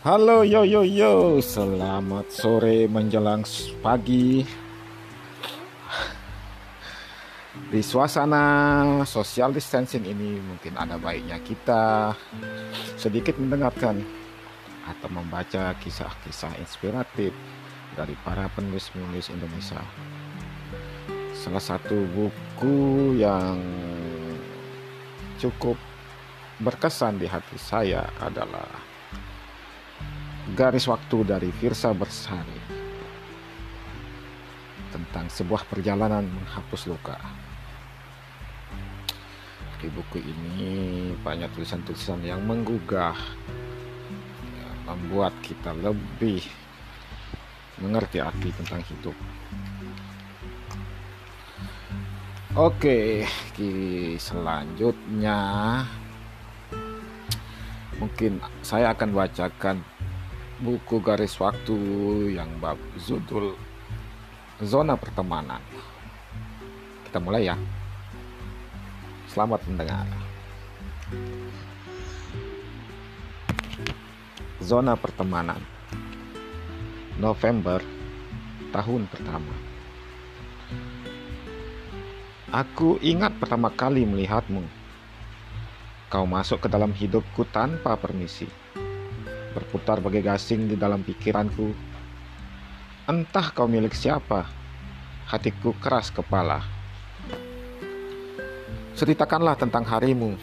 [0.00, 3.44] Halo yo yo yo, selamat sore menjelang
[3.84, 4.40] pagi.
[7.68, 8.40] Di suasana
[9.04, 12.16] social distancing ini mungkin ada baiknya kita
[12.96, 14.00] sedikit mendengarkan
[14.88, 17.36] atau membaca kisah-kisah inspiratif
[17.92, 19.84] dari para penulis-penulis Indonesia.
[21.36, 23.60] Salah satu buku yang
[25.36, 25.76] cukup
[26.56, 28.89] berkesan di hati saya adalah
[30.50, 32.58] Garis Waktu dari Firsa Bersari
[34.90, 37.14] tentang sebuah perjalanan menghapus luka.
[39.78, 40.66] Di buku ini
[41.22, 43.14] banyak tulisan-tulisan yang menggugah,
[44.58, 46.42] ya, membuat kita lebih
[47.78, 49.16] mengerti arti tentang hidup.
[52.58, 53.22] Oke,
[54.18, 55.38] selanjutnya
[58.02, 59.76] mungkin saya akan bacakan
[60.60, 61.76] buku garis waktu
[62.36, 63.56] yang bab judul
[64.60, 65.64] zona pertemanan.
[67.08, 67.56] Kita mulai ya.
[69.24, 70.04] Selamat mendengar.
[74.60, 75.64] Zona pertemanan.
[77.16, 77.80] November
[78.68, 79.56] tahun pertama.
[82.52, 84.60] Aku ingat pertama kali melihatmu.
[86.12, 88.44] Kau masuk ke dalam hidupku tanpa permisi
[89.52, 91.74] berputar bagai gasing di dalam pikiranku.
[93.10, 94.46] Entah kau milik siapa,
[95.26, 96.62] hatiku keras kepala.
[98.94, 100.38] Ceritakanlah tentang harimu.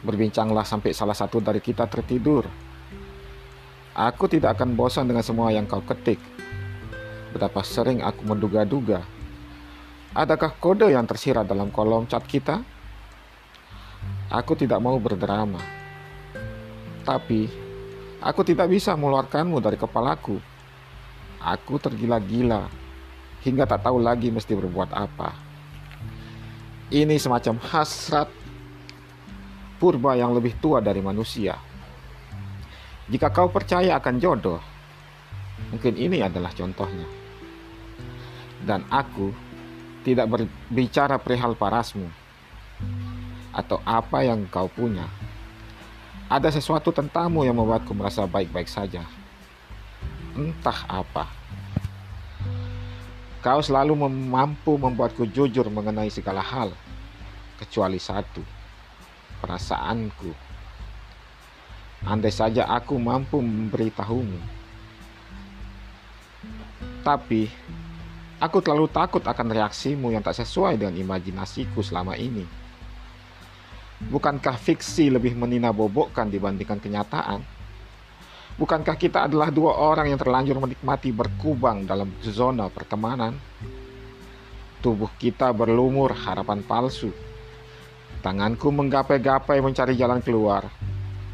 [0.00, 2.48] Berbincanglah sampai salah satu dari kita tertidur.
[3.92, 6.22] Aku tidak akan bosan dengan semua yang kau ketik.
[7.36, 9.04] Betapa sering aku menduga-duga.
[10.16, 12.64] Adakah kode yang tersirat dalam kolom chat kita?
[14.30, 15.60] Aku tidak mau berdrama.
[17.02, 17.59] Tapi
[18.20, 20.36] Aku tidak bisa mengeluarkanmu dari kepalaku.
[21.40, 22.68] Aku tergila-gila
[23.40, 25.32] hingga tak tahu lagi mesti berbuat apa.
[26.92, 28.28] Ini semacam hasrat
[29.80, 31.56] purba yang lebih tua dari manusia.
[33.08, 34.60] Jika kau percaya akan jodoh,
[35.72, 37.08] mungkin ini adalah contohnya.
[38.60, 39.32] Dan aku
[40.04, 42.04] tidak berbicara perihal parasmu
[43.56, 45.08] atau apa yang kau punya
[46.30, 49.02] ada sesuatu tentangmu yang membuatku merasa baik-baik saja.
[50.38, 51.26] Entah apa.
[53.42, 56.70] Kau selalu mampu membuatku jujur mengenai segala hal,
[57.58, 58.46] kecuali satu,
[59.42, 60.30] perasaanku.
[62.06, 64.38] Andai saja aku mampu memberitahumu.
[67.02, 67.50] Tapi,
[68.38, 72.59] aku terlalu takut akan reaksimu yang tak sesuai dengan imajinasiku selama ini.
[74.00, 77.44] Bukankah fiksi lebih menina-bobokkan dibandingkan kenyataan?
[78.56, 83.36] Bukankah kita adalah dua orang yang terlanjur menikmati berkubang dalam zona pertemanan?
[84.80, 87.12] Tubuh kita berlumur harapan palsu.
[88.24, 90.64] Tanganku menggapai-gapai mencari jalan keluar.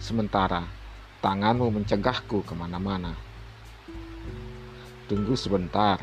[0.00, 0.64] Sementara
[1.20, 3.12] tanganmu mencegahku ke mana-mana.
[5.04, 6.00] Tunggu sebentar.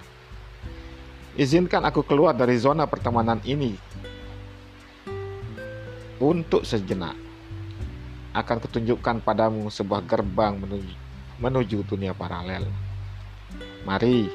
[1.33, 3.77] Izinkan aku keluar dari zona pertemanan ini
[6.21, 7.17] untuk sejenak
[8.37, 10.93] akan kutunjukkan padamu sebuah gerbang menuju,
[11.41, 12.69] menuju dunia paralel.
[13.81, 14.29] Mari,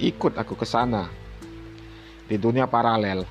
[0.00, 1.12] ikut aku ke sana.
[2.24, 3.28] Di dunia paralel,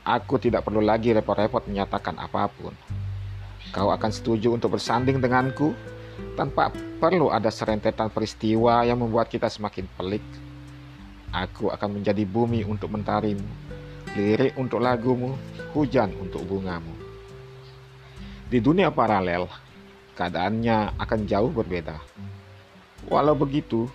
[0.00, 2.72] aku tidak perlu lagi repot-repot menyatakan apa pun.
[3.68, 5.76] Kau akan setuju untuk bersanding denganku
[6.40, 10.24] tanpa perlu ada serentetan peristiwa yang membuat kita semakin pelik.
[11.36, 13.77] Aku akan menjadi bumi untuk mentarimu
[14.16, 15.36] lirik untuk lagumu,
[15.76, 16.94] hujan untuk bungamu.
[18.48, 19.44] Di dunia paralel,
[20.16, 22.00] keadaannya akan jauh berbeda.
[23.12, 23.88] Walau begitu,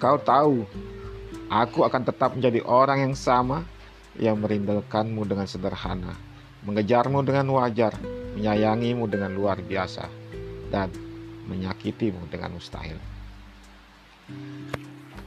[0.00, 0.64] kau tahu,
[1.52, 3.68] aku akan tetap menjadi orang yang sama
[4.16, 6.16] yang merindukanmu dengan sederhana,
[6.64, 7.92] mengejarmu dengan wajar,
[8.38, 10.08] menyayangimu dengan luar biasa,
[10.72, 10.88] dan
[11.44, 12.96] menyakitimu dengan mustahil.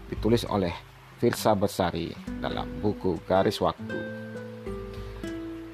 [0.09, 0.73] Ditulis oleh
[1.17, 3.97] Firsa Besari dalam buku Garis Waktu.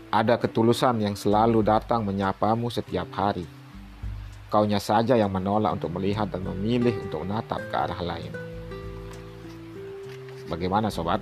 [0.07, 3.43] Ada ketulusan yang selalu datang menyapamu setiap hari.
[4.47, 8.31] Kaunya saja yang menolak untuk melihat dan memilih untuk menatap ke arah lain.
[10.47, 11.19] Bagaimana sobat?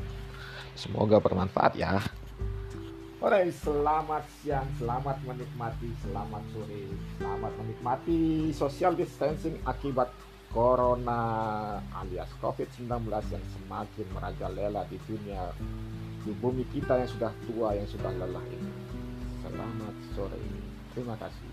[0.78, 1.98] Semoga bermanfaat ya.
[3.22, 6.84] Oke, selamat siang, selamat menikmati, selamat sore,
[7.18, 10.14] selamat menikmati social distancing akibat
[10.51, 11.19] corona
[11.95, 15.51] alias COVID-19 yang semakin merajalela di dunia
[16.21, 18.71] di bumi kita yang sudah tua yang sudah lelah ini.
[19.42, 20.38] Selamat sore.
[20.94, 21.50] Terima kasih.